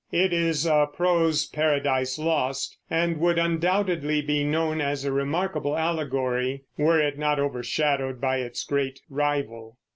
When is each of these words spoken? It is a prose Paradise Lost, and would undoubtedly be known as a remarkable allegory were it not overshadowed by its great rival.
It 0.11 0.33
is 0.33 0.65
a 0.65 0.87
prose 0.91 1.45
Paradise 1.45 2.17
Lost, 2.17 2.75
and 2.89 3.19
would 3.19 3.37
undoubtedly 3.37 4.19
be 4.23 4.43
known 4.43 4.81
as 4.81 5.05
a 5.05 5.11
remarkable 5.11 5.77
allegory 5.77 6.63
were 6.75 6.99
it 6.99 7.19
not 7.19 7.37
overshadowed 7.39 8.19
by 8.19 8.37
its 8.37 8.63
great 8.63 9.01
rival. 9.11 9.77